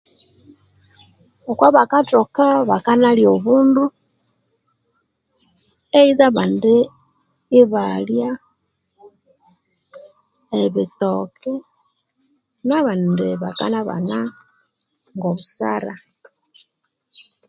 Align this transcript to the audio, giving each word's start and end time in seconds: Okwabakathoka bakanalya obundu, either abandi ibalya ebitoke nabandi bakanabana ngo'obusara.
Okwabakathoka 1.51 2.45
bakanalya 2.69 3.27
obundu, 3.35 3.83
either 6.01 6.25
abandi 6.29 6.75
ibalya 7.59 8.29
ebitoke 10.63 11.53
nabandi 12.67 13.27
bakanabana 13.41 14.19
ngo'obusara. 15.15 15.93